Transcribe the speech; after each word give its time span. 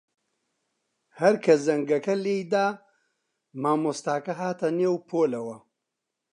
هەر 1.19 1.35
کە 1.43 1.53
زەنگەکە 1.65 2.15
لێی 2.23 2.43
دا، 2.53 2.67
مامۆستاکە 3.61 4.33
هاتە 4.41 4.67
نێو 4.79 4.95
پۆلەوە. 5.09 5.57